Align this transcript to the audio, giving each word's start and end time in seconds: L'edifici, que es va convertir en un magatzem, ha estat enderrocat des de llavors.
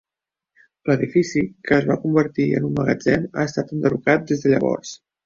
L'edifici, 0.91 1.43
que 1.69 1.77
es 1.77 1.85
va 1.89 1.97
convertir 2.05 2.45
en 2.61 2.65
un 2.71 2.73
magatzem, 2.79 3.29
ha 3.37 3.47
estat 3.51 3.75
enderrocat 3.77 4.27
des 4.33 4.43
de 4.47 4.55
llavors. 4.57 4.97